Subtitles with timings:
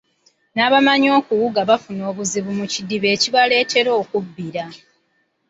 [0.55, 4.65] N'abamanyi okuwuga bafuna obuzibu mu kidiba ekibaleetera okubbira.